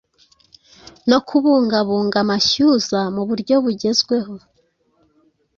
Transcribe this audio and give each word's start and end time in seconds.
no 1.09 1.19
kubungabunga 1.27 2.17
amashyuza 2.23 2.99
mu 3.15 3.21
buryo 3.29 3.55
bugezweho 3.63 4.33